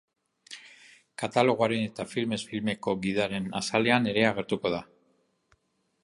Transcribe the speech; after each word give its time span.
Katalogoaren 1.23 1.83
eta 1.89 2.05
filmez 2.13 2.39
filmeko 2.53 2.95
gidaren 3.03 3.45
azalean 3.59 4.11
ere 4.15 4.23
agertuko 4.31 4.73
da. 4.77 4.81